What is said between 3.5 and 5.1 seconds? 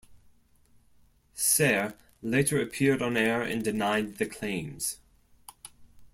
denied the claims.